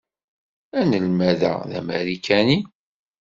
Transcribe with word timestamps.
Anelmad-a 0.79 1.43
d 1.69 1.71
Amarikani. 1.79 2.59